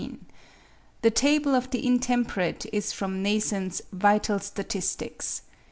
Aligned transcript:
The 1.03 1.11
table 1.11 1.53
of 1.53 1.69
the 1.69 1.85
intemperate 1.85 2.65
is 2.73 2.91
from 2.91 3.23
Neison's 3.23 3.83
'Vital 3.93 4.39
Statistics. 4.39 5.43